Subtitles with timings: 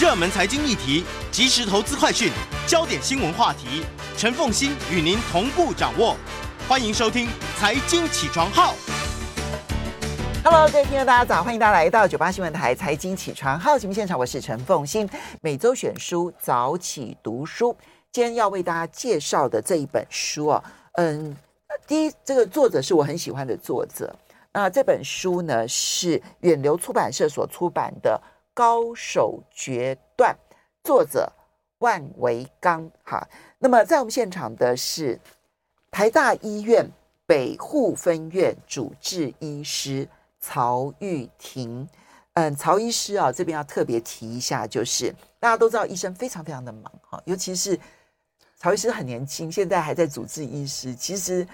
[0.00, 2.32] 热门财经议题、即时投资快讯、
[2.66, 3.84] 焦点新闻话题，
[4.16, 6.16] 陈凤欣与您同步掌握。
[6.66, 7.26] 欢迎收听
[7.58, 8.72] 《财经起床号》。
[10.42, 11.44] Hello，各位听众，大家早！
[11.44, 15.06] 欢迎大家来到九八新闻台《财经起床号》节目现场，我是陈凤欣。
[15.42, 17.76] 每周选书早起读书，
[18.10, 21.36] 今天要为大家介绍的这一本书啊，嗯，
[21.86, 24.10] 第一，这个作者是我很喜欢的作者。
[24.54, 28.18] 那这本书呢是远流出版社所出版的。
[28.54, 30.36] 高手决断，
[30.82, 31.32] 作者
[31.78, 32.90] 万维钢。
[33.04, 33.26] 哈，
[33.58, 35.18] 那么在我们现场的是
[35.90, 36.88] 台大医院
[37.26, 40.08] 北护分院主治医师
[40.40, 41.88] 曹玉婷。
[42.34, 47.78] 嗯，曹医师啊，这边要特别提一下，就是大家都知道医生非常非常的忙哈，尤其是
[48.56, 50.94] 曹医师很年轻，现在还在主治医师。
[50.94, 51.46] 其实，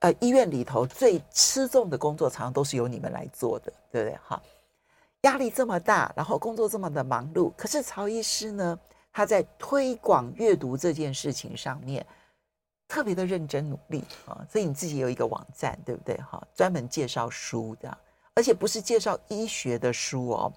[0.00, 4.18] 呃，医院里头最吃重的工作，常常都是由你们来做的，对不对？
[4.24, 4.42] 哈。
[5.22, 8.78] 压力这么大，然后工作这么的忙碌，可是曹医师呢，
[9.12, 12.06] 他在推广阅读这件事情上面
[12.86, 14.46] 特别的认真努力啊。
[14.48, 16.16] 所以你自己有一个网站，对不对？
[16.18, 17.98] 哈，专门介绍书的，
[18.34, 20.52] 而且不是介绍医学的书哦，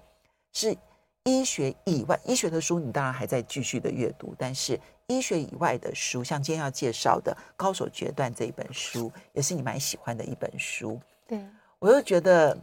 [0.52, 0.76] 是
[1.24, 11.00] 医学以外医学的书，你当然还在继续的阅读，但是医学以外的书，像今天要介绍的《高手决断》这一本书，也是你蛮喜欢的一本书。
[11.26, 11.44] 对，
[11.80, 12.56] 我又觉得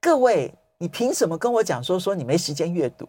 [0.00, 0.50] 各位。
[0.82, 3.08] 你凭什么跟我讲说说你没时间阅读？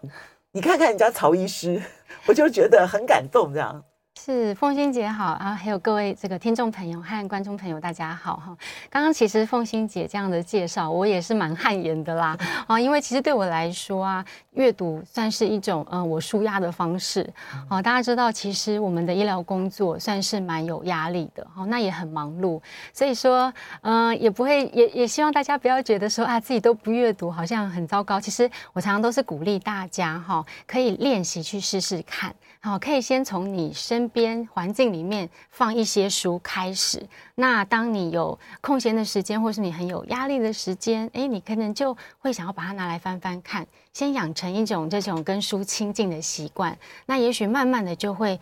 [0.51, 1.81] 你看看人家曹医师，
[2.27, 3.83] 我就觉得很感动，这样。
[4.21, 8.55] 是凤馨姐好啊，还有各位这个听众朋友和观众朋友，大家好哈。
[8.89, 17.27] 刚刚其实凤馨姐这样的介绍，我也是蛮汗颜的啦啊，因为其实对我来说啊，阅读算是一种嗯我舒压的方式
[17.67, 17.81] 啊。
[17.81, 22.61] 大家知道，其实我们的医疗工作算是蛮有压力的哈，那也很忙碌，
[22.93, 28.21] 所以说嗯也不会也也希望大家不要觉得说啊自己都不阅读好像很糟糕。
[28.21, 32.33] 其实我常常都是鼓励大家哈，可以练习去试试看，
[32.65, 34.07] 好，可以先从你身。
[34.13, 37.05] 边环境里面放一些书开始，
[37.35, 46.77] 那当你有空闲的时间，或是你很有压力的时间，诶，你可能就会想要把它拿来翻翻看，先养成一种这种跟书亲近的习惯。
[47.05, 48.39] 那也许慢慢的就会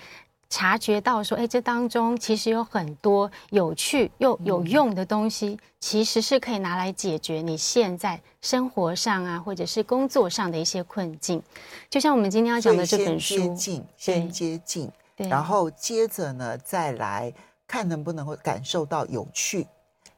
[0.52, 11.42] 察觉到说，哎，这当中其实有很多有趣又有用的东西，其实是可以拿来解决你现在生活上啊，或者是工作上的一些困境。
[11.90, 14.92] 就像我们今天要讲的这本书，先接近，先接近。
[15.16, 17.34] 然后接着呢，再来
[17.66, 19.66] 看能不能够感受到有趣，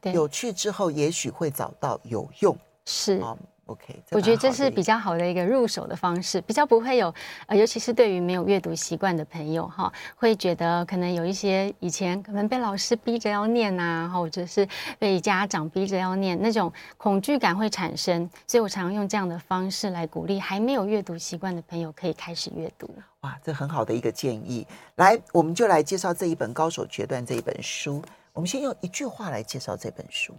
[0.02, 2.58] 有趣之后，也许会找到有用。
[2.86, 3.20] 是。
[3.20, 3.38] Um,
[3.68, 7.14] OK，我觉得这是比较好的一个入手的方式，比较不会有
[7.48, 14.68] 呃，尤其是对于没有阅读习惯的朋友哈，会觉得可能有一些以前可能被老师逼着要念呐，或者是
[15.00, 18.30] 被家长逼着要念，那种恐惧感会产生。
[18.46, 22.94] 所以我常用这样的方式来鼓励还没有阅读习惯的朋友可以开始阅读。
[23.22, 24.68] 哇，这很好的一个建议。
[24.96, 28.04] 来，我们就来介绍这一本《高手决断》这一本书。
[28.34, 30.36] 我们先用一句话来介绍这本书。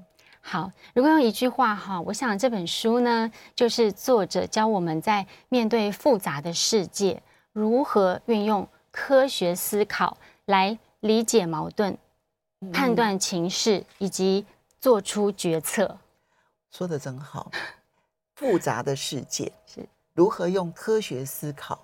[0.47, 7.23] 好，如果用一句话哈，我想这本书呢，就是作者教我们在面对复杂的世界，
[7.55, 11.97] 如何运用科学思考来理解矛盾、
[12.71, 14.45] 判断情势以及
[14.79, 15.97] 做出决策。
[16.71, 17.51] 说的真好，
[18.37, 21.81] 复杂的世界 是如何用科学思考，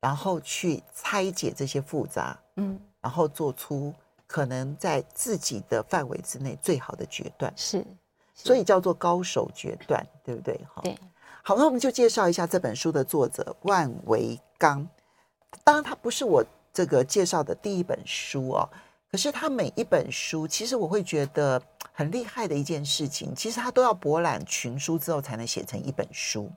[0.00, 3.92] 然后去拆解这些复杂，嗯，然后做出。
[4.30, 10.56] 可能在自己的范围之内最好的决断是，是，所以叫做高手决断，对不对？
[10.72, 10.96] 哈，对。
[11.42, 14.86] 好，那我们就介绍一下这本书的作者万维刚。
[15.64, 18.70] 当然，他不是我这个介绍的第一本书哦，
[19.10, 21.60] 可是他每一本书，其实我会觉得
[21.92, 26.48] 很厉害的一件事情，其实他都要博览群书之后才能写成一本书。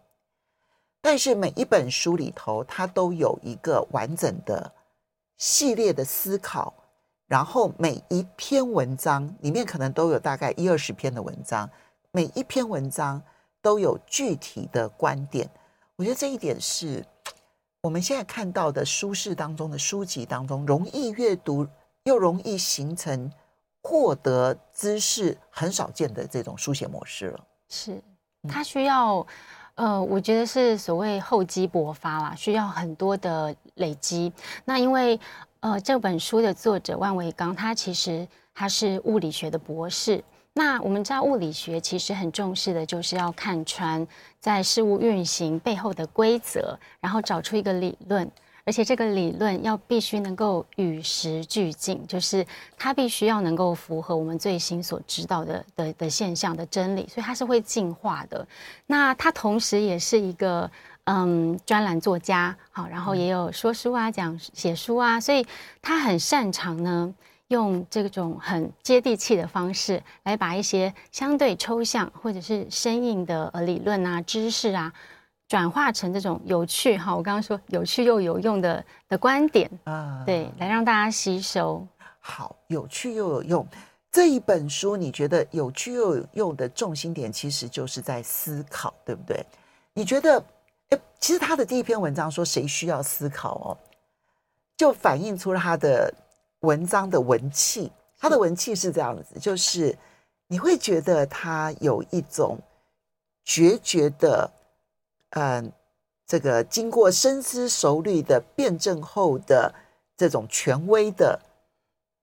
[1.01, 4.71] 但是每一本书里头，他都有一个完整的
[5.37, 6.71] 系列的思考。
[7.27, 11.67] 然后每一篇文章里面可能都有大概一二十篇的文章，
[12.11, 13.19] 每一篇文章
[13.61, 15.49] 都有具体的观点。
[15.95, 17.03] 我觉得这一点是
[17.81, 21.65] 我们现在看到的书市当中的书籍当中容易阅读
[22.03, 23.31] 又容易形成
[23.81, 27.39] 获得知识很少见的这种书写模式了。
[27.69, 28.03] 是，
[28.49, 29.25] 它需要
[29.75, 34.31] 呃，我觉得是所谓厚积薄发啦，需要很多的累积。
[34.65, 35.19] 那因为。
[35.63, 40.21] 呃，这本书的作者万维钢，他其实他是物理学的博士。
[40.51, 44.05] 那我们知道，物理学其实很重视的就是要看穿
[44.41, 48.29] 在事物运行背后的规则，然后找出一个理论，
[48.65, 52.45] 而且这个理论要必须能够与时俱进，就是
[52.77, 58.45] 它必须要能够符合我们最新所知道的的的现象的真理，所以它是会进化的。
[58.85, 60.69] 那它同时也是一个。
[61.05, 65.45] 嗯专栏作家，好，然后也有说书啊，讲写书啊，所以
[65.81, 67.13] 他很擅长呢，
[67.47, 74.93] 用这种很接地气的方式来把一些相对抽象或者是生硬的呃理论啊、知识啊，
[75.47, 81.85] 转化成这种有趣哈，我刚刚说有趣又有用的的观点啊，对，来让大家吸收。
[82.19, 83.67] 好，有趣又有用。
[84.09, 89.43] 这一本书，你觉得有趣又有用的重心点，其实就是在思考，对不对？
[89.95, 90.43] 你觉得，诶，
[91.23, 93.67] 其实他的第一篇文章说谁需要思考哦，
[94.75, 96.13] 就反映出了他的
[96.59, 97.89] 文章的文气。
[98.19, 99.97] 他的文气是这样子，就是
[100.47, 102.59] 你会觉得他有一种
[103.45, 104.51] 决绝的，
[105.29, 105.71] 嗯、呃，
[106.27, 109.73] 这个经过深思熟虑的辩证后的
[110.17, 111.39] 这种权威的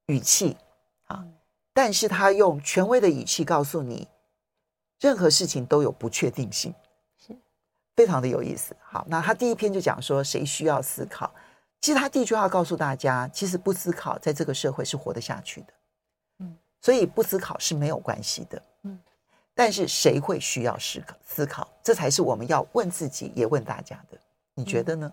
[0.08, 0.58] 语气
[1.06, 1.24] 啊。
[1.72, 4.06] 但是他用权威的语气告诉你，
[5.00, 6.79] 任何事情都有不确定性，是
[8.00, 8.74] 非常的有意思。
[8.80, 11.30] 好，那他第一篇就讲说谁需要思考？
[11.82, 15.66] 其实他第一句话告诉大家，其实不思考在这个社会是活得下去的。
[16.38, 18.62] 嗯，所以不思考是没有关系的。
[18.84, 18.98] 嗯，
[19.54, 21.14] 但是谁会需要思考？
[21.22, 24.18] 思考，这才是我们要问自己也问大家的。
[24.54, 25.12] 你觉得呢？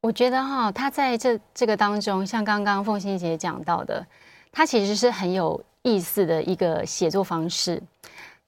[0.00, 4.06] 我觉得哈，他在这这个当中，像刚刚凤欣姐讲到的。
[4.52, 7.82] 他其实是很有意思的一个写作方式，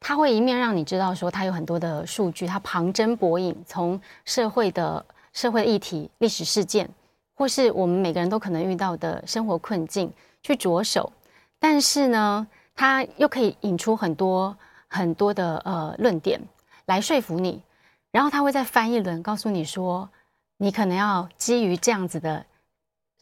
[0.01, 6.89] 它会一面让你知道说它有很多的数据，它旁征博引，从社会的社会议题、历史事件，
[7.35, 10.11] 或是我们每个人都可能遇到的生活困境
[10.43, 11.13] 去着手，
[11.59, 14.57] 但是呢，它又可以引出很多
[14.89, 16.41] 很多的呃论点
[16.87, 17.63] 来说服你，
[18.11, 20.09] 然后他会再翻一轮，告诉你说，
[20.57, 22.45] 你可能要基于这样子的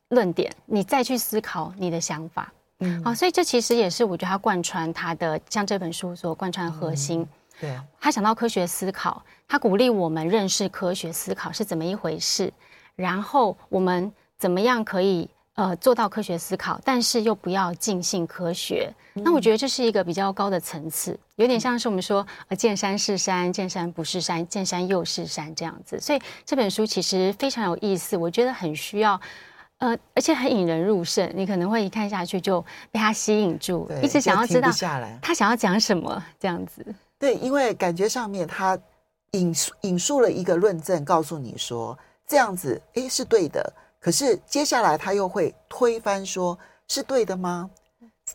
[0.09, 2.53] 论点，你再去思考你的想法。
[2.81, 7.23] 嗯，好，所以这其实也是我觉得他贯穿他的像这本书所贯穿的核心。
[7.23, 7.29] 嗯、
[7.61, 12.53] 对，他想到科学思考，他鼓励我们认识科学思考是怎么一回事，
[12.95, 18.89] 然后我们怎么样可以呃做到科学思考，但是又不要尽信科学。
[19.15, 25.99] 嗯、那我觉得这是一个比较高的层次，有点像是我们说呃见山是山，见山不是山，见山又是山这样子。
[25.99, 29.21] 所以这本书其实非常有意思，我觉得很需要。
[29.79, 32.61] 呃，而且很引人入胜，你可能会一看下去就
[32.91, 34.69] 被他吸引住，对一直想要知道
[35.23, 36.85] 他想要讲什么这样子。
[37.17, 38.77] 对，因为感觉上面他
[39.33, 41.97] 引述引述了一个论证，告诉你说
[42.27, 46.59] 这样子诶是对的，可是接下来他又会推翻说
[46.89, 47.71] 是对的吗？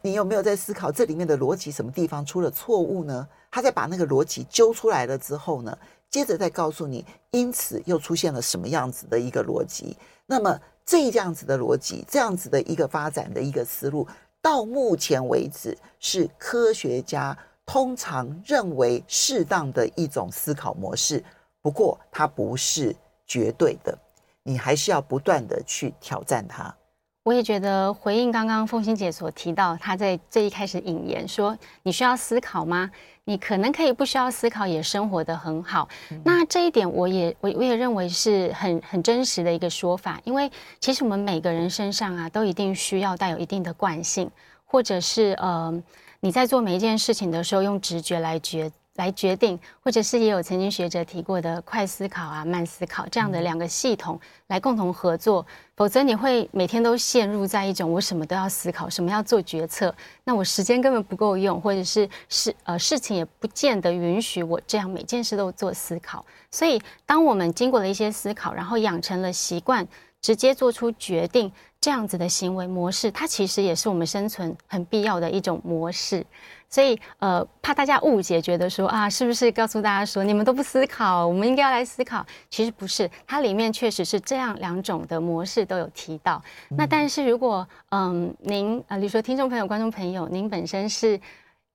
[0.01, 3.28] 你有没有在思考这里面的逻辑什么地方出了错误呢？
[3.51, 5.78] 他在把那个逻辑揪出来了之后呢，
[6.10, 10.57] 接着再告诉你，因此又出现了什么样子的一个逻辑，那么。
[10.86, 14.08] 这样子的逻辑，这样子的一个发展的一个思路，
[14.42, 21.24] 到目前为止是科学家通常认为适当的一种思考模式。
[21.62, 22.94] 不过，它不是
[23.26, 23.98] 绝对的，
[24.44, 26.76] 你还是要不断的去挑战它。
[27.24, 32.92] 我也觉得回应刚刚凤欣姐所提到，她在最一开始引言说：“你需要思考吗？
[33.24, 35.88] 你可能可以不需要思考，也生活得很好。
[36.12, 44.30] 嗯”那这一点，我也我我也认为是很很真实的一个说法，因为其实我们每个人身上啊，都一定需要带有一定的惯性，
[44.66, 45.74] 或者是呃，
[46.20, 48.70] 你在做每一件事情的时候，用直觉来决。
[48.95, 66.24] 来决定，或者是也有曾经学者提过的快思考啊、慢思考这样的两个系统来共同合作，否则你会每天都陷入在一种我什么都要思考，什么要做决策，那我时间根本不够用，或者是事呃事情也不见得允许我这样每件事都做思考。
[66.51, 69.88] 所以，当我们经过了一些思考，然后养成了习惯，
[70.24, 76.25] 直接做出决定这样子的行为模式，它其实也是我们生存很必要的一种模式。
[76.70, 82.25] 所以，呃，怕大家误解，觉得说啊，是不是告诉大家说你们都不思考，我们应该要来思考？
[82.50, 86.42] 其实不是，它里面确实是这样两种的模式都有提到。
[86.72, 91.20] 嗯、那但是如果，嗯，您啊，比如说听众朋友、观众朋友，您本身是。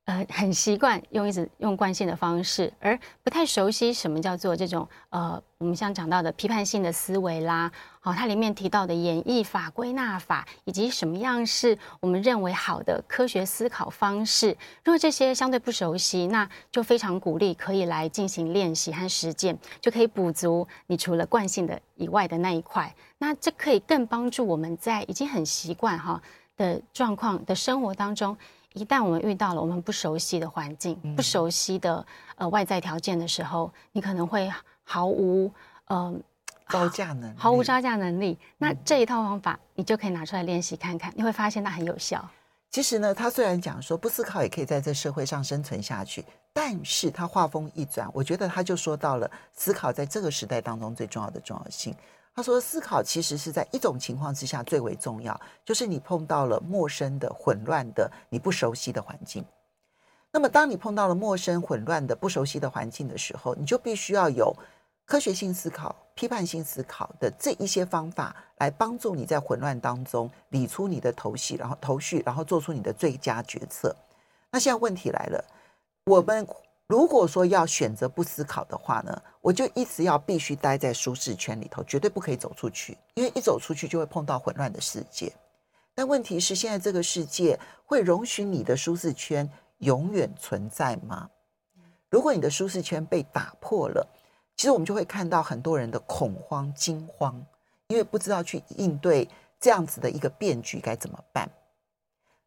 [0.08, 14.56] 呃，很习惯用一直用惯性的方式，而不太熟悉什么叫做这种呃，我们像讲到的批判性的思维啦，好、它里面提到的演绎法、归纳法，以及什么样是我们认为好的科学思考方式。
[14.82, 22.94] 如果这些相对不熟悉，那就非常鼓励可以来进行练习和实践，就可以补足你除了惯性的以外的那一块。
[23.18, 26.22] 那这可以更帮助我们在已经很习惯哈
[26.56, 28.34] 的状况的生活当中。
[28.78, 32.06] 一旦我们遇到了我们不熟悉的环境、不熟悉的
[32.36, 34.48] 呃外在条件的时候，你可能会
[34.84, 35.52] 毫无
[35.86, 36.14] 呃
[36.68, 38.38] 招架能力，毫无招架能力。
[38.56, 42.24] 那这一套方法，你就可以拿出来练习看看，你会发现它很有效。
[42.70, 51.94] 其实呢，他虽然讲说不思考也可以在这社会上生存下去，但是他话锋一转，我觉得他就说到了思考在这个时代当中最重要的重要性。
[52.38, 59.44] 他说，思考其实是在一种情况之下最为重要，就是你碰到了陌生的、混乱的、你不熟悉的环境。
[60.30, 64.54] 那么，当你碰到了陌生、混乱的、不熟悉的环境的时候，你就必须要有
[65.04, 73.92] 科学性思考、批判性思考的这一些方法，来帮助你在混乱当中理出你的头绪，然后头绪，然后做出你的最佳决策。
[74.52, 75.44] 那现在问题来了，
[76.04, 76.46] 我们。
[76.88, 85.30] 如果说要选择不思考的话呢，我就一直要必须待在舒适圈里头，绝对不可以走出去，因为一走出去就会碰到混乱的世界。
[85.94, 89.46] 但问题是，现在这个世界会容许你的舒适圈
[89.80, 91.28] 永远存在吗？
[92.08, 94.08] 如果你的舒适圈被打破了，
[94.56, 97.44] 其实我们就会看到很多人的恐慌、惊慌，
[97.88, 99.28] 因为不知道去应对
[99.60, 101.50] 这样子的一个变局该怎么办。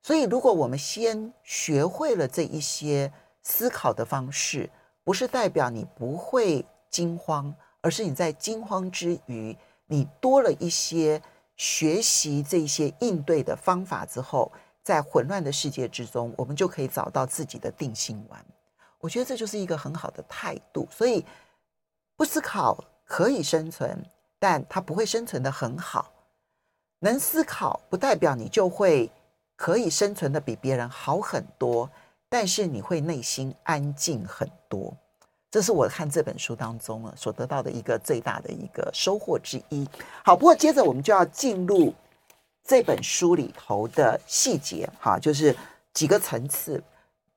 [0.01, 3.13] 所以，如果我们先学会了这一些。
[3.43, 4.69] 思考的方式
[5.03, 9.57] 不是代表你不会惊慌，而是你在惊慌之余，
[9.87, 11.21] 你多了一些
[11.55, 14.51] 学习这些应对的方法之后，
[14.83, 18.45] 在混乱的世界之中，我们就可以找到自己的定心丸。
[18.99, 20.87] 我觉得这就是一个很好的态度。
[20.91, 21.25] 所以，
[22.15, 24.03] 不思考可以生存，
[24.37, 26.11] 但它不会生存的很好。
[26.99, 29.11] 能思考不代表你就会
[29.55, 31.89] 可以生存的比别人好很多。
[32.33, 34.95] 但是你会内心安静很多，
[35.51, 39.85] 这是我看这本书当中啊所得到的一个最大的一个收获之一。
[40.23, 41.93] 好，不过接着我们就要进入
[42.63, 45.53] 这本书里头的细节，哈，就是
[45.93, 46.81] 几个层次，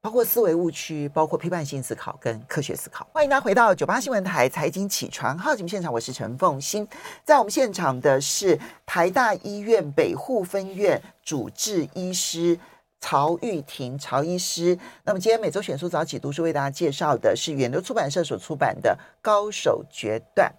[0.00, 3.04] 包括思维误区，包括批判性思考跟科学思考。
[3.12, 6.86] 欢迎大家回到九八新闻台财经起床号节目现场，我是陈凤欣，
[7.24, 12.56] 在我们现场的是台大医院北护分院主治医师。
[13.04, 14.78] 曹玉婷，曹医师。
[15.04, 20.50] 那么今天每周选书早起读书为大家介绍的是远流出版社所出版的《高手决断》。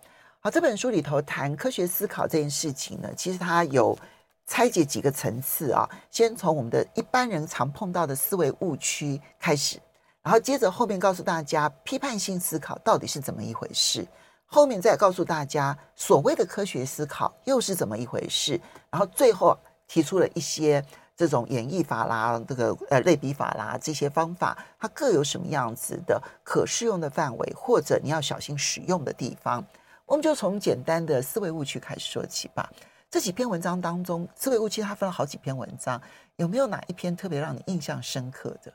[0.41, 3.97] 好，这本书里头谈科学思考这件事情呢，其实它有
[4.45, 5.89] 拆解几个层次啊。
[6.11, 9.79] 先从我们的一般人常碰到的思维误区开始，
[10.21, 14.07] 然后接着后面告诉大家批判性思考到底是怎么一回事，
[14.45, 18.61] 后面再告诉大家所谓的科学思考又是怎么一回事，
[18.91, 20.85] 然后最后提出了一些。
[21.15, 29.65] 这种演绎法啦，这个呃类比法啦，这些方法它各有什么样子的可适用的范围，或者你要小心使用的地方，
[30.05, 32.69] 我们就从简单的思维误区开始说起吧。
[33.09, 36.01] 这几篇文章当中，思维误区它分了好几篇文章，
[36.35, 38.73] 有没有哪一篇特别让你印象深刻的？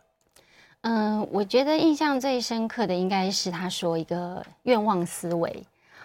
[0.83, 5.63] 嗯，我觉得印象最深刻的应该是他说一个愿望思维。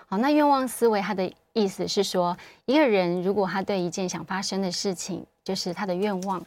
[0.07, 6.45] 好，那愿望思维它的意思是说，一个人如果他对一件想发生的事情，就是他的愿望，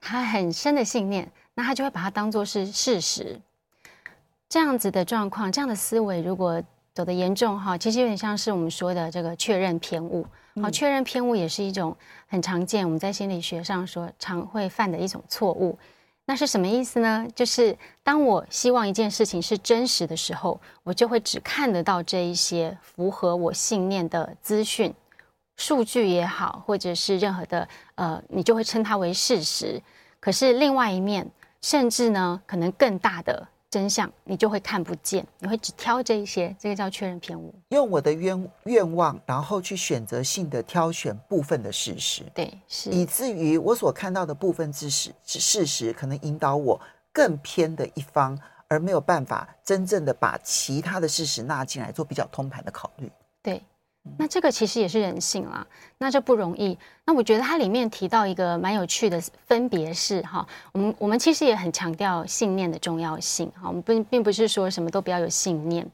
[0.00, 3.40] 他很深的信念，那他就会把它当做是事实。
[4.48, 6.60] 这样子的状况，这样的思维，如果
[6.94, 10.26] 走得严重哈，其实有点像是我们说的这个确认偏误。
[10.62, 11.94] 好，确认偏误也是一种
[12.26, 15.78] 很常见，我们在心理学上说常会犯的一种错误。
[16.24, 17.26] 那是什么意思呢？
[17.34, 24.92] 就是当我希望一件事情是真实的时候，我就会只看得到这一些符合我信念的资讯。
[25.58, 29.82] 数据也好，或者是任何的呃，你就会称它为事实。
[30.20, 31.28] 可是另外一面，
[31.60, 35.26] 甚至呢，可能更大的真相，你就会看不见。
[35.40, 37.52] 你会只挑这一些，这个叫确认偏误。
[37.70, 46.80] 用我的愿愿望，然后去选择性的挑选部分的事实，对，是以至于我所看到的部分知识事实，可能引导我
[47.12, 48.38] 更偏的一方，
[48.68, 53.10] 而没有办法真正的把其他的事实纳进来做比较通盘的考虑。
[53.42, 53.60] 对。
[54.16, 55.66] 那这个其实也是人性啦，
[55.98, 56.76] 那这不容易。
[57.04, 65.86] 那我觉得它里面提到一个蛮有趣的分别是哈，我们我们其实也很强调信念的重要性哈，我们并并不是说什么都不要有信念，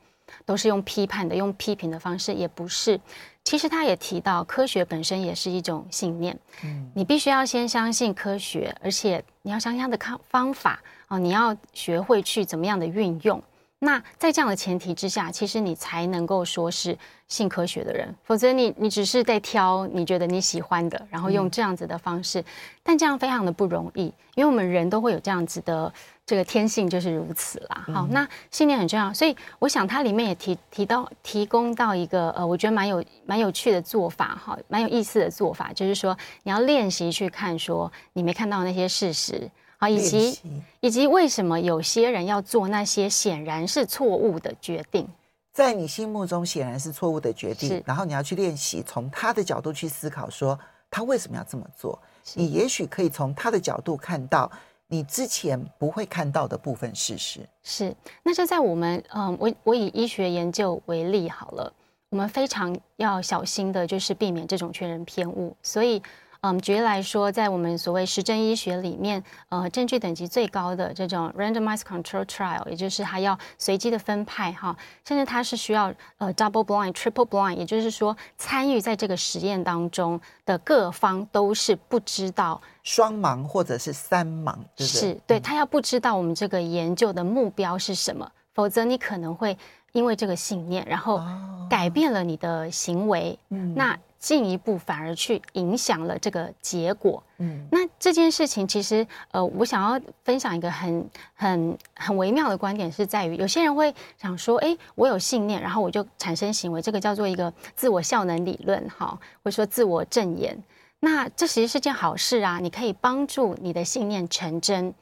[0.47, 3.01] 都是用批判的、用批评的方式，也不是。
[3.43, 13.43] 其实他也提到，科学本身也是一种信念，嗯，你必须要先相信科学，而且你要相信它的方方法哦，你要学会去怎么样的运用。
[13.81, 16.97] 那在这样的前提之下，其实你才能够说是
[17.29, 22.45] 性科学的人，否则你你只是在挑你觉得你喜欢的，然后用这样子的方式，嗯、
[22.83, 24.05] 但这样非常的不容易，
[24.37, 25.93] 因为我们人都会有这样子的
[26.25, 27.85] 这个天性，就是如此啦。
[27.93, 39.51] 好，那信念很重要，所以我想它里面也提提到提供到一个呃，我觉得蛮有蛮有趣的做法哈，蛮有意思的做法，就是说你要练习去看说你没看到那些事实。
[39.89, 40.39] 以及
[40.81, 45.09] 以及为什么有些人要做那些显然是错误的决定，
[45.53, 50.59] 在你心目中显然是错误的决定，然后你要去练习从他的角度去思考，说
[50.91, 51.99] 他为什么要这么做？
[52.35, 54.51] 你也许可以从他的角度看到
[54.87, 57.41] 你之前不会看到的部分事实。
[57.63, 61.73] 是，那就在我们嗯，我我以医学研究为例好了，
[62.11, 66.03] 我们非常要小心的就是避免这种确认偏误，所以。
[66.47, 84.87] 嗯，举例来说，在我们所谓实证医学里面，呃，证据等级最高的这种 randomized control trial，也就是它要随机的分派哈，甚至它是需要呃 double blind、triple blind，也就是说参与在这个实验当中的各方都是不知道双盲或者是三盲，对对？
[84.87, 89.57] 是对，他要不知道我们这个研究的目标是什么，否则你可能会
[89.93, 91.23] 因为这个信念，然后
[91.71, 93.99] 改变了你的行为，嗯，那。
[94.25, 97.23] 进一步反而去影响了这个结果。
[97.37, 110.57] 嗯，那这件事情其实，呃，我想要分享一个很、很、很微妙的观点，是在于有些人会想说，哎，我有信念，然后我就产生行为，这个叫做一个自我效能理论，哈，或者说自我证言。
[111.01, 114.95] 那这其实是件好事啊，你可以帮助你的信念成真。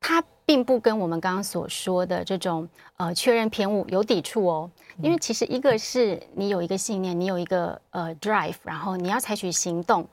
[0.00, 4.70] 它并不跟我们刚刚所说的这种呃确认偏误有抵触哦。
[5.02, 10.06] 因为其实一个是你有一个信念，你有一个呃 drive，然后你要采取行动。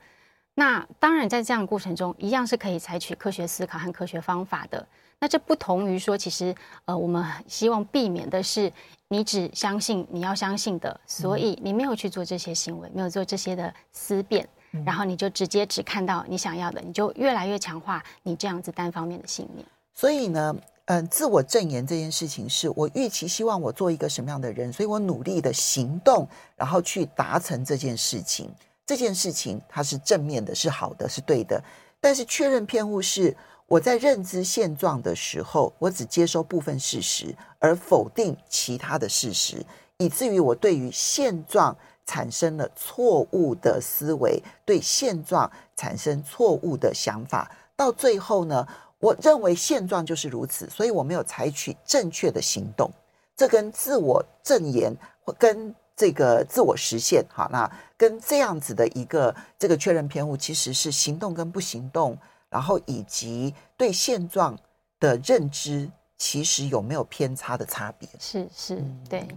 [0.56, 4.86] 那当然在这样的过程中，一样是可以采取科学思考和科学方法的。
[5.20, 6.54] 那这不同于说，其实
[6.86, 8.72] 呃我们希望避免的是
[9.08, 14.48] 你只相信你要相信的，所以你没有去做这些行为，没有做这些的思辨，
[14.86, 19.66] 然后你就直接只看到你想要的，你就越来越强化你这样子单方面的信念。
[19.94, 20.56] 所以呢。
[20.88, 26.28] 嗯，自我证言这件事情是我预期希望我做一个什么样的人，所以我努力的行动，
[26.58, 28.54] 然后去达成这件事情。
[28.86, 31.64] 这件事情它是正面的，是好的，是对的。
[32.02, 33.34] 但是确认偏误是
[33.66, 39.66] 我在认知现状的时候，我只接收部分事实，而否定其他的事实，
[40.00, 41.74] 以至于我对于现状
[42.06, 48.68] 产生了错误的思维，对现状产生错误的想法，到最后呢，
[49.00, 52.92] 我认为现状就是如此，所以我没有采取正确的行动。
[53.36, 54.96] 这跟自我证言
[55.26, 62.18] 或跟这个自我实现，好，那跟这样子的一个这个确认偏误，其实是行动跟不行动，
[62.50, 64.58] 然后以及对现状
[65.00, 68.08] 的认知，其实有没有偏差的差别？
[68.20, 69.28] 是是，对。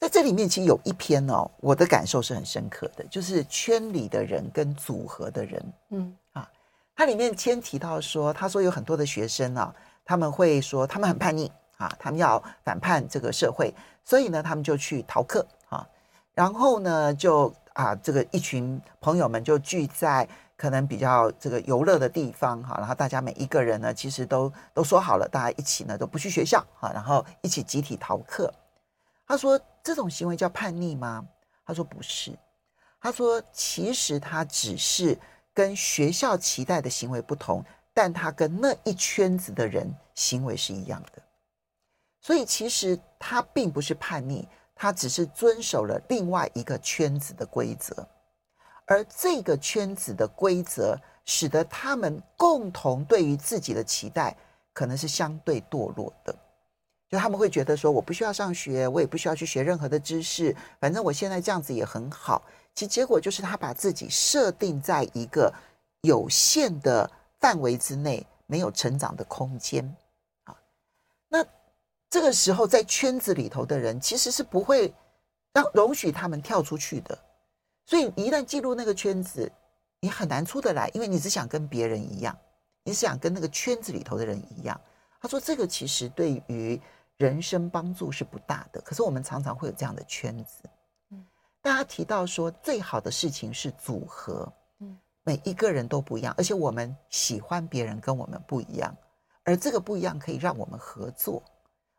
[0.00, 6.16] 在这里面，其实有一篇哦，我的感受是很深刻的，就是圈里的人跟组合的人，嗯。
[6.32, 6.50] 啊，
[6.96, 15.86] 它里面先提到说，他说有很多的学生啊，他们会说他们很叛逆啊，他们要反叛这个社会，所以呢，他们就去逃课啊，
[16.32, 28.50] 然后呢，就啊，这个一群朋友们就聚在可能比较这个游乐的地方哈，然后大家每一个人呢，其实都都说好了，大家一起呢都不去学校啊，然后一起集体逃课。
[29.30, 31.24] 他说这种行为叫叛逆吗？
[31.64, 32.36] 他说不是，
[33.00, 35.16] 他说其实他只是。
[35.52, 37.62] 跟学校期待的行为不同，
[37.92, 41.20] 但他跟那一圈子的人行为是一样的，
[42.20, 48.08] 所以其实他并不是叛逆，他只是遵守了另外一个圈子的规则，
[48.86, 54.34] 而这个圈子的规则使得他们共同对于自己的期待
[54.72, 56.34] 可能是相对堕落的，
[57.10, 62.40] 就他们会觉得说，我不需要上学，我也不需要去学任何的知识，反正我现在这样子也很好。
[62.72, 65.52] 其结果就是他把自己设定在一个
[66.02, 69.84] 有限的范围之内，没有成长的空间
[70.44, 70.56] 啊。
[71.28, 71.44] 那
[72.08, 74.94] 这个时候，在圈子里头的人其实是不会
[75.52, 77.18] 让容许他们跳出去的。
[77.86, 79.50] 所以，一旦进入那个圈子，
[79.98, 82.38] 你很难出得来，因为你只想跟别人一样，
[82.84, 84.80] 你是想跟那个圈子里头的人一样。
[85.20, 86.80] 他说，这个其实对于
[87.20, 88.80] 人生帮助是不大的。
[88.80, 90.62] 可是我们常常会有这样的圈子。
[91.60, 98.96] 大家提到说，最好的事情是组合，嗯，每一个人都不一样，而且我们喜欢别人跟我们不一样，
[99.44, 101.42] 而这个不一样可以让我们合作，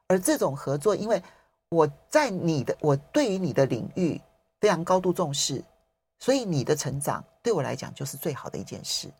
[0.08, 1.22] 而这种合作，因为
[1.70, 4.20] 我在你的，我对于你的领域
[4.60, 5.64] 非常高度重视，
[6.18, 9.12] 所以你的成长对我来讲就是最好的一件事，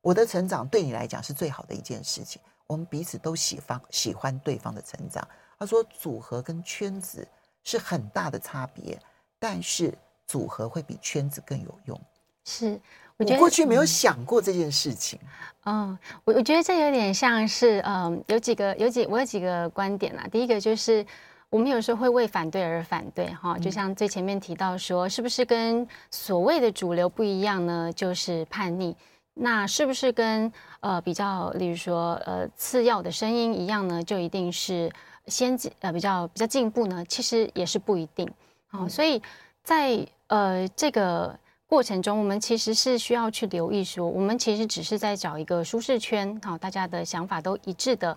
[0.00, 5.26] 我的成长对你来讲是最好的一件事情，我们彼此都喜欢喜欢对方的成长。
[5.58, 7.26] 他说，组合跟圈子
[7.62, 8.98] 是很大的差别。
[9.36, 9.92] 但是
[10.26, 12.00] 组合会比圈子更有用，
[12.46, 12.80] 是
[13.18, 15.20] 我觉得我过去没有想过这件事情。
[15.66, 20.26] 嗯，我我觉得这有点像是，嗯，有几个有几我有几个观点啊。
[20.32, 21.04] 第一个就是
[21.50, 27.92] 我们有时候会为反对而反对，哈，就像最前面提到说，是不是跟所谓的主流不一样呢？
[27.92, 28.96] 就是叛逆。
[29.34, 34.02] 那是不是跟呃比较，例如说呃次要的声音一样呢？
[34.02, 34.90] 就一定是
[35.26, 37.04] 先进呃比较比较进步呢？
[37.08, 38.30] 其实也是不一定。
[38.70, 39.20] 哦，所以
[39.62, 48.16] 在呃这个过程中，我们其实是需要去留意说，我们其实只是在找一个舒适圈，好，大家的想法都一致的，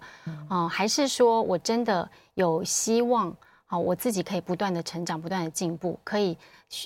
[0.49, 3.35] 哦，还是说我真的有希望，
[3.67, 6.35] 好，我自己可以不断的成长，不断的进步，可以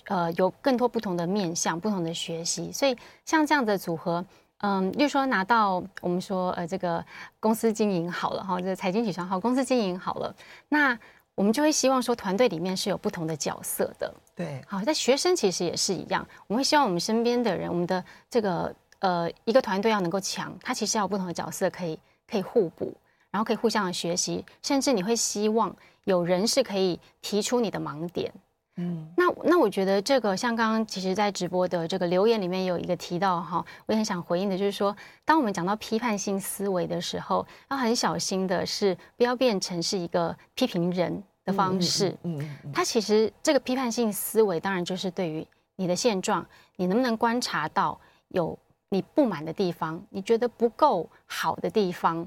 [0.08, 2.70] 呃有更多不同的面向，不同的学习。
[2.74, 4.26] 所以像这样的组合，
[4.58, 7.02] 嗯，例如说拿到我们说呃这个
[7.40, 10.36] 公司经营好了哈，这个财经起床号公司经营好了，
[10.68, 11.00] 那。
[11.34, 14.14] 我们就会希望说，团队里面是有不同的角色的。
[14.36, 16.28] 对，好，在学生其实也是一样。
[16.46, 21.98] 我们会希望我们身边的人，我们的这个呃一个团队要能够强，他其实要有不同的角色可以
[22.30, 22.94] 可以互补，
[23.32, 25.74] 然后可以互相的学习，甚至你会希望
[26.06, 28.32] 有人是可以提出你的盲点。
[28.78, 42.16] 嗯，那那我觉得这个像刚刚其实，在直播的这个留言里面有一个提到哈，我也很想回应的，就是说，当我们讲到批判性思维的时候，要很小心的是不要变成是一个批评人的方式。
[42.24, 42.40] 嗯，
[42.74, 46.44] 它其实这个批判性思维，当然就是对于你的现状，
[46.78, 52.26] 你能不能观察到有你不满的地方，你觉得不够好的地方。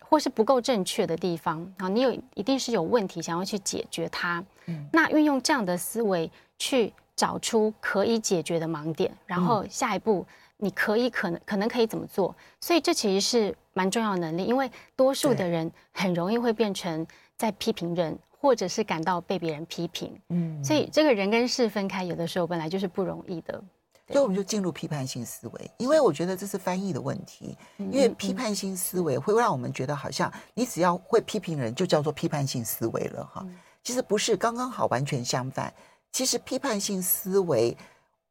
[0.00, 4.44] 或是不够正确的地方啊，你有一定是有问题，想要去解决它。
[4.66, 10.26] 嗯，那运用这样的思维去找出可以解决的盲点，然后下一步
[10.58, 12.34] 你可以可能可能可以怎么做？
[12.60, 20.14] 所以这其实是蛮重要的能力，因为多数的人很容易会变成在批评人，或者是感到被别人批评。
[20.28, 23.62] 嗯，所以这个人跟事分开，有的时候本来就是不容易的。
[24.08, 27.56] 所以我们就进入批判性思维，因为我觉得这是翻译的问题。
[27.76, 33.46] 因为批判性思维会让我们觉得好像你只要会批评人，就叫做批判性思维了哈。
[33.82, 35.72] 其实不是，刚刚好完全相反。
[36.10, 37.76] 其实批判性思维，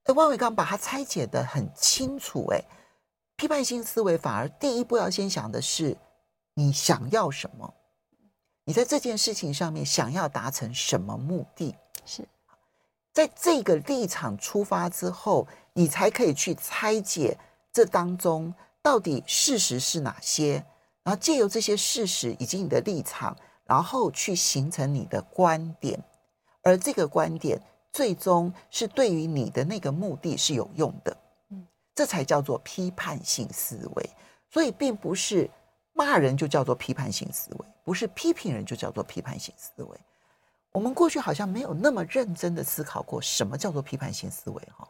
[0.05, 2.47] 哎，万伟刚把它拆解的很清楚。
[2.51, 2.61] 哎，
[3.35, 5.95] 批判性思维反而第一步要先想的是
[6.55, 7.71] 你想要什么，
[8.65, 11.75] 你在这件事情上面想要达成什么目的？
[12.03, 12.27] 是。
[13.17, 17.35] 在这个立场出发之后，你才可以去拆解
[17.73, 20.63] 这当中到底事实是哪些，
[21.01, 25.99] 然后借由这些事实以及你的立场，然后去形成你的观点，
[26.61, 27.59] 而这个观点
[27.91, 31.17] 最终是对于你的那个目的是有用的，
[31.49, 34.09] 嗯，这才叫做批判性思维。
[34.51, 35.49] 所以，并不是
[35.93, 39.99] 骂人就叫做批判性思维，不是批评人就叫做批判性思维。
[40.71, 44.87] 我们过去好像没有那么认真的思考过什么叫做批判性思维哈，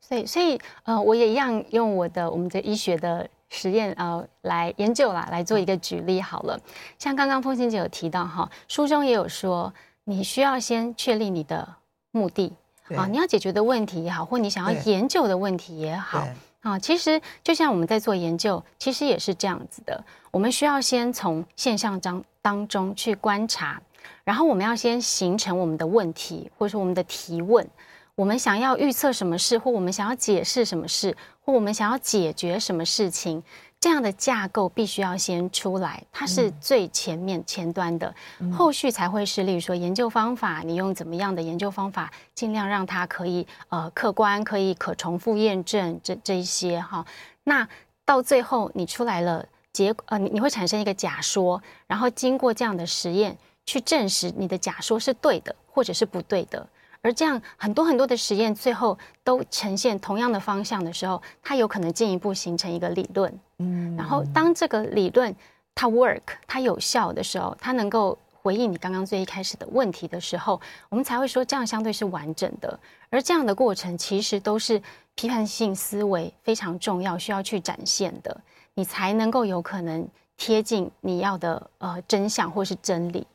[0.00, 6.60] 所以所以呃，我也一样用我的我们的医学的实验呃来研究啦，来做一个举例好了。
[6.96, 9.72] 像刚刚凤馨姐有提到哈，书中也有说，
[10.04, 11.68] 你需要先确立你的
[12.12, 12.52] 目的
[12.94, 16.24] 啊，你要解决的问题也好，或你想要研究的问题也好
[16.60, 23.82] 啊，其实就像我们在做研究，其实也是这样子的，我们需要先从现象当当中去观察。
[24.30, 27.68] 然后我们要先形成我们的问题，或者说我们的提问。
[28.14, 33.42] 我们想要预测什么事，或我们想要解释什么事，或我们想要解决什么事情，
[33.80, 38.14] 这样的架构必须要先出来，它是最前面前端的，
[38.52, 47.04] 后续才会是，例如说研究方法，你用怎么样的研究方法，尽量让它可以呃客观，可以可重复验证这这一些哈。
[47.42, 47.68] 那
[48.04, 53.36] 到最后你出来了结呃你你会产生一个假说，然后经过这样的实验。
[53.66, 56.66] 去证实你的假说是对的，或者是不对的，
[57.02, 63.32] 而这样很多很多的实验最后都呈现同样的方向的时候，它有可能进一步形成一个理论。
[63.58, 65.34] 嗯，然后当这个理论
[65.74, 72.78] 它 work，它有效的时候，它能够回应你刚刚最一开始的问题的时候，我们才会说这样相对是完整的。
[73.10, 74.82] 而这样的过程其实都是
[75.14, 78.40] 批判性思维非常重要，需要去展现的，
[78.74, 83.26] 你才能够有可能贴近你要的呃真相或是真理。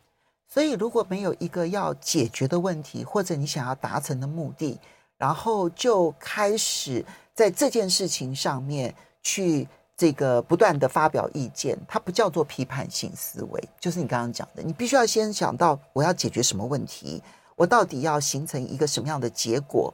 [0.47, 4.79] 所以，如果没有一个要解决的问题，或者你想要达成的目的，
[5.17, 7.03] 然后就开始
[7.33, 13.61] 在这件事情上面去这个不断的发表意见，它不叫做批判性思维。
[13.79, 17.21] 就是你刚刚讲的，你必须要先想到我要解决什么问题，
[17.57, 19.93] 我到底要形成一个什么样的结果，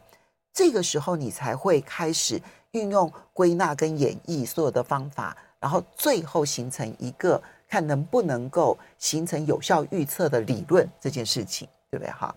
[0.54, 2.40] 这个时候你才会开始
[2.72, 7.42] 运用归纳跟演绎所有的方法，然后最后形成一个。
[7.72, 12.12] 看能不能够形成有效预测的理论这件事情，对不对？
[12.12, 12.36] 哈，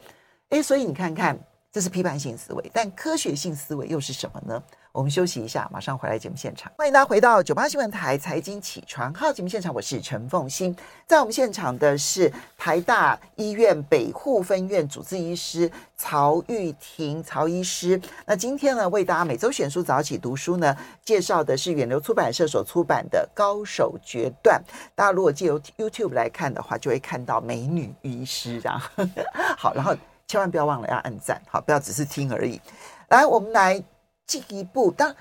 [0.51, 1.37] 哎，所以你看看，
[1.73, 4.63] 这是批判性思维，但科学性思维又是什么呢？
[4.95, 6.71] 我们休息一下，马上回来节目现场。
[6.79, 10.75] 欢迎大家回到九八新闻台财经起床号节目现场，我是陈凤欣。
[11.05, 18.01] 在我们现场的是台大医院北护分院主治医师曹玉婷曹医师。
[18.25, 24.63] 那今天呢，为大家每周选书早起读书呢，介绍的是远流出版社所出版的《高手决断》。
[24.95, 28.81] 大家如果借由 YouTube 来看的话，就会看到美女医师这样。
[29.59, 29.93] 好，然后
[30.29, 32.61] 千万不要忘了要按赞，好，不要只是听而已。
[33.09, 33.83] 来，我们来。
[34.27, 35.15] 进一步，当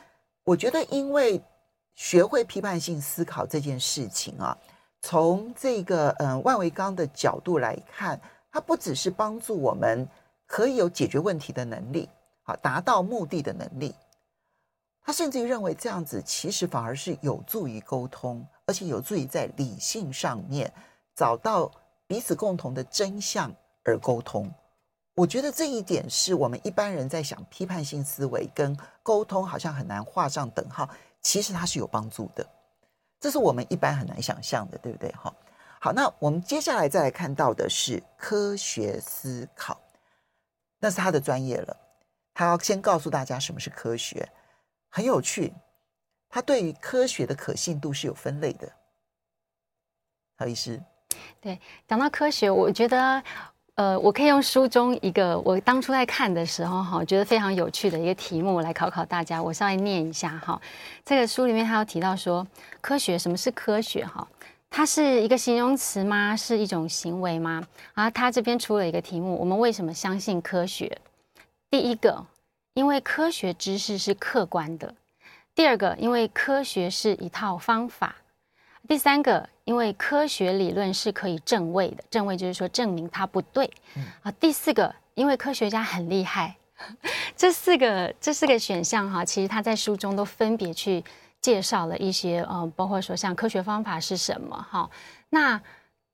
[0.44, 1.42] 我觉得，因为
[1.94, 4.58] 学会批判性思考这件事情啊，
[5.02, 8.20] 从这个嗯万维钢的角度来看，
[8.52, 10.08] 它不只是帮助我们
[10.46, 12.10] 可以有解决问题的能力，
[12.44, 13.94] 好，达到目的的能力。
[15.06, 20.72] 他甚至于认为这样子其实反而是有助于沟通，而且有助于在理性上面
[21.14, 21.70] 找到
[22.08, 24.50] 彼此共同的真相而沟通。
[25.16, 30.90] 我觉得这一点是我们一般人在想批判性思维跟沟通好像很难画上等号，
[31.22, 32.46] 其实它是有帮助的。
[33.20, 35.12] 这是我们一般很难想象的，对不对？
[35.12, 35.34] 哈，
[35.80, 39.80] 好，那我们接下来再来看到的是科学思考，
[40.80, 41.78] 那是他的专业了。
[42.34, 44.28] 他要先告诉大家什么是科学。
[44.90, 45.54] 很有趣，
[46.30, 48.72] 他对于科学的可信度是有分类的。
[50.36, 50.82] 何医师，
[51.40, 53.24] 对，讲到科学，我觉得，
[53.76, 59.42] 呃，我可以用书中一个我当初在看的时候，哈，觉得非常有趣的一个题目来考考大家。
[59.42, 60.62] 我稍微念一下哈，
[61.04, 62.46] 这个书里面他有提到说，
[62.82, 64.06] 科学什么是科学？
[64.06, 64.28] 哈，
[64.70, 66.36] 它是一个形容词吗？
[66.36, 67.64] 是一种行为吗？
[67.94, 70.98] 啊，他这边出了一个题目，我们为什么相信科学？
[71.70, 72.26] 第一个。
[72.76, 74.96] 因为科学知识是客观的，
[75.54, 78.16] 第二个，因为科学是一套方法，
[78.88, 83.70] 第三个，因为科学理论是可以证伪的，证伪就是说证明它不对，
[84.22, 86.56] 啊，第四个，因为科学家很厉害，
[87.36, 91.04] 这四个这四个选项哈，其实他在书中都分别去
[91.42, 94.90] 介绍了一些，呃，包括说像科学方法是什么哈，
[95.30, 95.62] 那。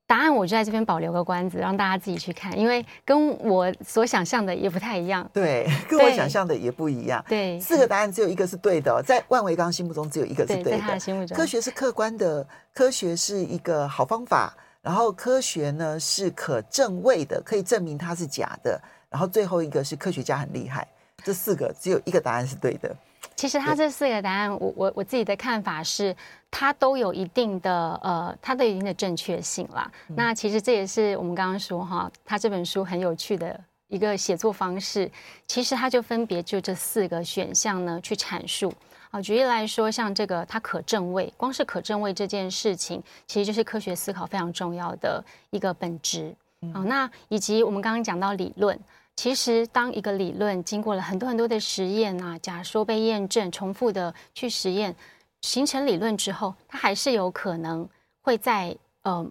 [0.09, 5.29] 答案我就在这边保留个关子，让大家自己去看，因为跟我所想象的也不太一样。
[5.31, 7.23] 对，跟我想象的也不一样。
[7.29, 10.63] 对，四个答案只有一个是对的，在万维刚心目中只有一个是对的。
[10.63, 12.43] 对，在他的心目中，科学是客观的，
[12.73, 20.87] 科学是一个好方法，然后科学呢是可证伪的，可以证明它是假的，然后最后一个是科学家很厉害。
[21.23, 22.95] 这四个只有一个答案是对的。
[23.39, 26.13] 其实他这四个答案，我我我自己的看法是，
[26.51, 29.89] 它都有一定的呃，它都有一定的正确性啦。
[30.09, 35.09] 嗯、那其实这也是我们刚刚说哈，他这本书很有趣的一个写作方式。
[35.47, 38.73] 其实他就分别就这四个选项呢去阐述
[39.09, 39.21] 啊。
[39.21, 46.35] 举例来说，像这个它可证伪，光是可证伪这件事情，其实就是科学思考非常重要的一个本质。
[46.61, 48.77] 嗯、啊，那以及我们刚刚讲到理论。
[49.21, 54.95] 其实，当一个理论经过了很多很多的实验啊，假说被验证，重复的去实验，
[55.41, 57.85] 形成理论之后，它还是有可能
[58.21, 59.29] 会在呃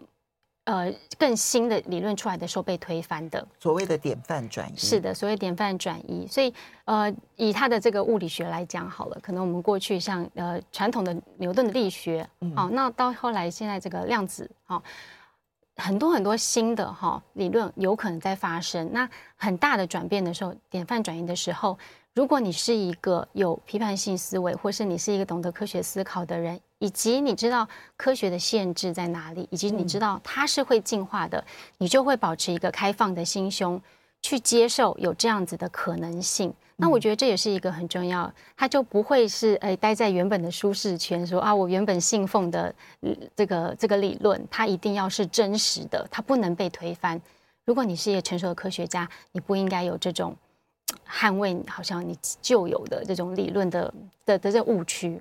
[0.65, 3.49] 呃更新的理论出来的时候被推翻的。
[3.59, 4.77] 所谓的典范转移。
[4.77, 6.27] 是的，所谓典范转移。
[6.27, 6.53] 所以
[6.85, 14.83] 呃，以它的这个物理学来讲好了，可能我们过去像呃传统的牛顿的力学，嗯、哦，那到后来现在这个量子，哦。
[15.79, 21.79] 很多很多新的哈理论有可能在发生，那很大的转变的时候，典范转移的时候，
[22.15, 31.43] 如果你是一个有批判性思维，或是你是一个懂得科学思考的人，以及你知道科学的限制在哪里，以及你知道它是会进化的，
[31.79, 33.81] 你就会保持一个开放的心胸，
[34.23, 36.53] 去接受有这样子的可能性。
[36.81, 42.73] 那我觉得这也是一个很重要，他就不会是诶待在原本的舒适圈，说啊，我原本信奉的
[43.35, 47.21] 这个这个理论，它一定要是真实的，它不能被推翻。
[47.65, 50.37] 如果你是一个成熟的科学家，你不应该有这种
[51.05, 53.93] 捍卫好像你旧有的这种理论的
[54.25, 55.21] 的的这误区。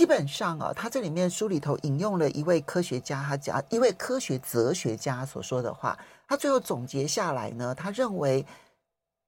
[0.00, 5.94] 基本上啊，他这里面书里头引用了一位科学家，他讲一位科学哲学家所说的话，
[6.26, 8.46] 他最后总结下来呢，他认为。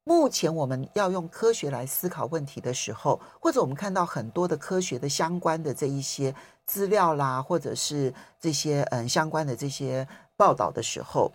[0.05, 11.31] 目前我们要用科学来思考问题的时候，或者我们看到很多的科学的相关的这一些资料啦，或者是这些嗯相关的这些报道的时候，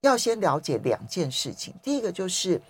[0.00, 1.74] 要先了解两件事情。
[1.82, 2.62] 第一个就是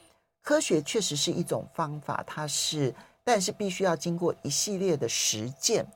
[0.43, 5.87] 科学确实是一种方法，它是，但是必须要经过一系列的实践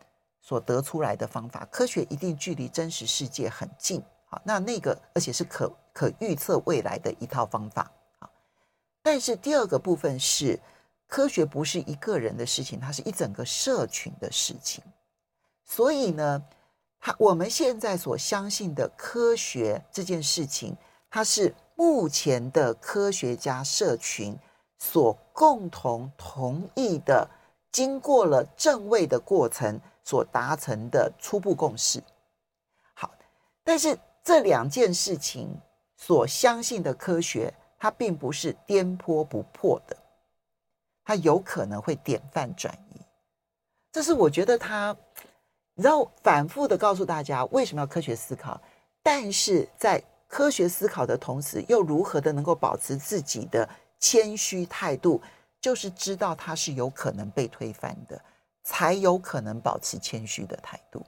[0.50, 1.64] 所得出来的方法。
[1.70, 7.88] 科学一定距离真实世界很近，好，那那个而且是可可预测未来的一套方法。
[9.00, 10.58] 但是第二个部分是，
[11.06, 14.82] 科学不是一个人的事情，它是一整个社群的事情。
[15.64, 16.42] 所以呢，
[16.98, 20.76] 它我们现在所相信的科学这件事情，
[21.08, 24.36] 它是目前的科学家社群
[24.80, 27.30] 所共同同意的，
[27.70, 29.80] 经过了正位的过程
[30.10, 32.02] 所达成的初步共识。
[32.94, 33.08] 好，
[33.62, 35.48] 但是这两件事情
[35.96, 37.54] 所相信的科学。
[37.82, 39.96] 它并不是颠簸不破的，
[41.02, 43.00] 它有可能会典范转移。
[43.90, 44.94] 这是我觉得他，
[45.74, 48.60] 你知道，反复的告诉大家为什么要科学思考，
[49.02, 53.66] 但是在科学思考的同时，又如何的能够保持自己的
[53.98, 55.18] 谦虚态度，
[55.58, 58.22] 就是知道它是有可能被推翻的，
[58.62, 61.04] 才有可能保持谦虚的态度。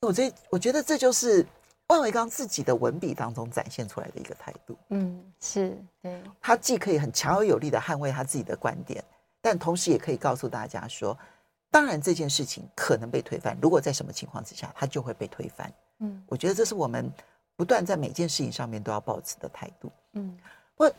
[0.00, 1.44] 我这我觉得这就是
[1.88, 4.76] 万维刚自己的文笔当中展现出来的一个态度。
[4.88, 6.22] 嗯，是对。
[6.40, 9.02] 他既可以很强而有力的捍卫他自己的观点，
[9.40, 11.16] 但同时也可以告诉大家说，
[11.70, 15.72] 当然这件事情可能被推翻，如果在什么情况之下，他就会被推翻。
[15.98, 17.10] 嗯，我觉得这是我们
[17.56, 19.90] 不断在每件事情上面都要保持的态度。
[20.12, 20.38] 嗯，
[20.76, 20.92] 我，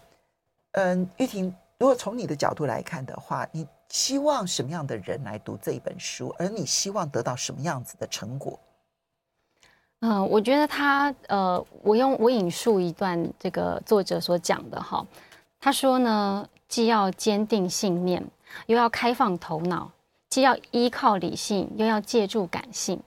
[0.72, 8.60] 嗯，玉婷，如果从你的角度来看的话，你希望什么样的人来读这一本书，而你希望得到什么样子的成果？
[10.00, 15.06] 嗯、我觉得他，呃，我用我引述一段这个作者所讲的哈，
[15.60, 18.24] 他说呢，既要坚定信念，
[18.68, 19.92] 又要开放头脑，
[20.30, 23.00] 既要依靠理性，又要借助感性，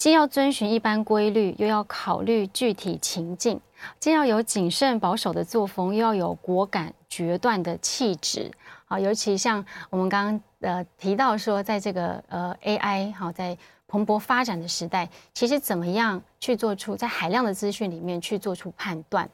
[0.00, 3.60] 既要遵循一般规律，又要考虑具体情境，
[3.98, 8.50] 既要有谨慎保守的作风，又要有果敢决断的气质。
[8.86, 13.56] 啊，尤其像我们刚刚呃提到说，在这个呃 AI 好在。
[13.92, 19.28] 蓬勃发展的时代，其实怎么样去做出在海量的资讯里面去做出判断，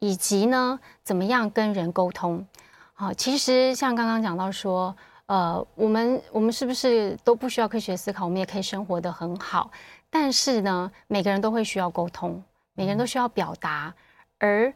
[0.00, 2.44] 以及呢，怎么样跟人沟通？
[2.94, 4.92] 好，其实像刚刚讲到说，
[5.26, 9.70] 呃，我们我们是不是都不需要科学思考，我们也可以生活得很好？
[10.14, 12.44] 但是呢，每个人都会需要沟通，
[12.74, 13.94] 每个人都需要表达，
[14.36, 14.70] 而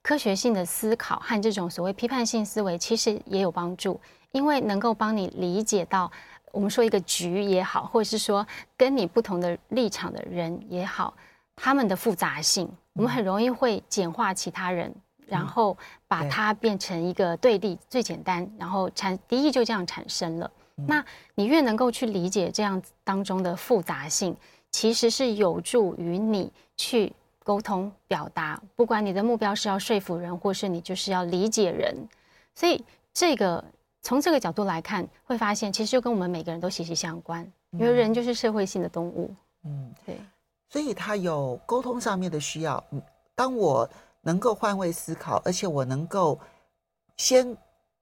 [0.00, 4.00] 科学性的思考和这种所谓批判性思维，其实也有帮助，
[4.32, 6.10] 因为能够帮你理解到。
[6.52, 8.44] 我们说一个局也好，或者是说
[8.76, 11.14] 跟你不同的立场的人也好，
[11.54, 14.92] 他们的复杂性，我们很容易会简化其他人，
[15.26, 15.76] 然后
[16.08, 20.50] 把它变成一个对立，最简单，然后产敌意就这样产生了。
[20.74, 24.34] 那你越能够去理解这样当中的复杂性，
[24.72, 27.12] 其实是有助于你去
[27.44, 32.08] 沟通表达，不管你的目标是要说服人，或是你就是要理解人，
[32.54, 33.64] 所以这个。
[34.02, 39.30] 从这个角度来看，会发现其实就跟我们每个人都息息相关，因为人就是社会性的动物。
[39.64, 40.18] 嗯，对。
[40.70, 42.82] 所以他有沟通上面的需要。
[43.34, 43.86] 当我
[44.22, 46.40] 能够换位思考，而且我能够
[47.18, 47.54] 先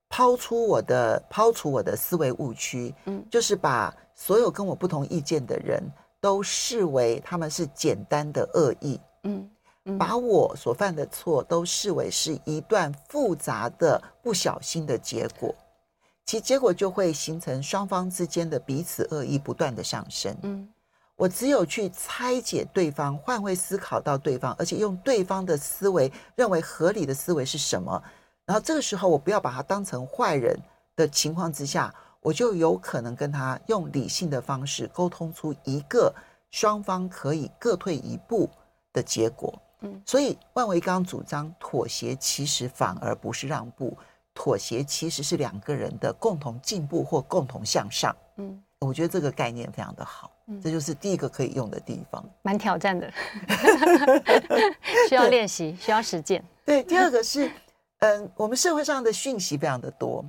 [0.08, 5.82] 抛出我的抛除我的思维误区，嗯，就是把所有跟我不同意见的人
[6.28, 9.50] 都视为他们是简单的恶意，嗯，
[9.86, 15.54] 嗯，把我所犯的错都视为是一段复杂的不小心的结果。
[16.26, 20.36] 其结果就会形成双方之间的彼此恶意不断的上升。
[20.42, 20.68] 嗯，
[21.16, 28.02] 我只有去拆解对方，换位思考到对方，而且用对方的思维认为合理的思维是什么，
[28.44, 30.54] 然后这个时候我不要把他当成坏人
[30.94, 36.14] 的情况之下，我就有可能跟他用理性的方式沟通出一个
[36.50, 38.48] 双方可以各退一步
[38.92, 39.52] 的结果。
[39.80, 43.96] 嗯，所以万维刚主张妥协，其实反而不是让步。
[44.34, 48.14] 妥协其实是两个人的共同进步或共同向上。
[48.36, 50.30] 嗯，我觉得这个概念非常的好。
[50.46, 52.24] 嗯，这就是第一个可以用的地方。
[52.42, 53.12] 蛮挑战的，
[55.08, 56.44] 需要练习，需要实践。
[56.64, 57.50] 对，第二个是，
[57.98, 60.24] 嗯，我们社会上的讯息非常的多，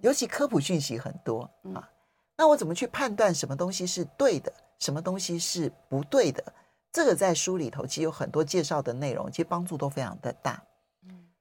[0.00, 1.88] 尤其科普讯息很多啊。
[2.36, 6.42] 那我怎么去判断什么东西是对的，什么东西是不对的？
[6.92, 10.62] 这个在书里头其实有很多介绍的内容，其实帮助都非常的大。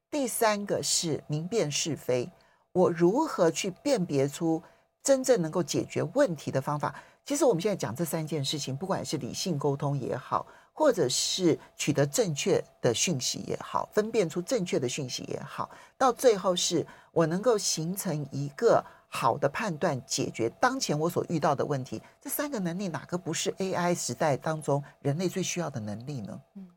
[0.09, 2.29] 第三个是明辨是非，
[2.71, 4.61] 我如何去辨别出
[5.01, 6.93] 真正能够解决问题的方法？
[7.25, 22.01] 其实我们现在讲这三件事情，不管是理性沟通也好，或者是取得正确的讯息也好，分辨出正确的讯息也好，到最后是我能够形成一个好的判断，解决当前我所遇到的问题。
[22.19, 26.41] 这三个能力哪个不是 AI 时代当中人类最需要的能力呢？
[26.55, 26.67] 嗯，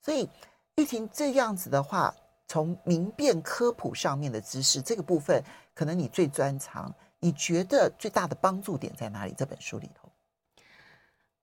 [0.00, 0.28] 所以
[0.76, 2.14] 玉婷这样子的话。
[2.50, 5.44] 从明辨科普上面的知识这个部分，
[5.74, 6.90] 可能你最专长。
[7.20, 9.34] 你觉得最大的帮助点在哪里？
[9.36, 10.10] 这本书里头，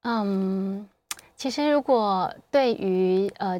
[0.02, 0.90] 嗯，
[1.36, 3.60] 其实如果对于呃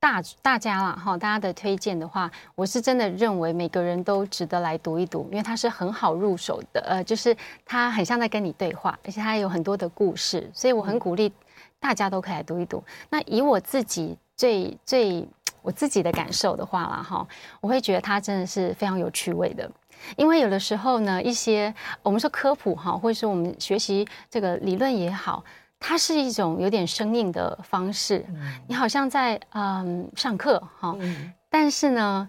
[0.00, 6.80] 大大家啦哈，大家的推荐的话，我是真的认为每个人都值得来读一读，因为它是很好入手的。
[6.88, 11.32] 呃，就是它很像在跟你对话，而且它有很多的故事，所以我很鼓励
[11.78, 12.82] 大家都可以来读一读。
[13.10, 15.28] 那以我自己最最。
[15.60, 17.26] 我自己的感受的话啦，哈，
[17.60, 19.70] 我会觉得它真的是非常有趣味的，
[20.16, 25.44] 因为有的时候呢，一些我们说科普哈，或者是我们学习这个理论也好，
[25.80, 28.24] 它是一种有点生硬的方式，
[28.66, 30.96] 你好像在嗯上课哈，
[31.48, 32.28] 但是呢，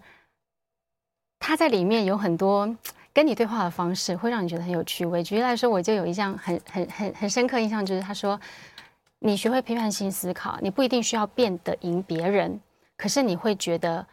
[1.40, 2.74] 它在里面有很多
[3.12, 5.24] 跟你对话的方式，会让你觉得很有趣味。
[5.24, 8.40] 举例来说，我就有一项很很很很深刻印象，就是他说，
[9.18, 12.60] 你学会批判性思考，你不一定需要变得赢别人。
[12.96, 14.06] 可是你会觉得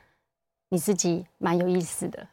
[0.70, 2.26] 你自己蛮有意思的，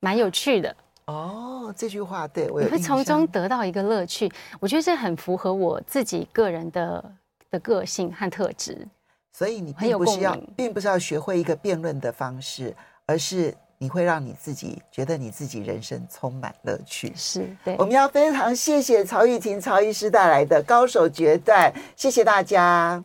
[0.00, 0.74] 蛮有趣的。
[1.10, 4.30] 哦，这句话对我有你会从中得到一个乐趣。
[4.60, 7.12] 我觉得这很符合我自己个人的
[7.50, 8.86] 的个性和特质。
[9.32, 12.74] 所以你并不是要，并不是要学会一个辩论的方式，
[13.06, 17.12] 而是你会让你自己觉得你自己人生充满乐趣。
[17.14, 17.76] 是对。
[17.78, 23.02] 我们要非常谢谢曹玉婷曹医师带来的高手决断，谢谢大家。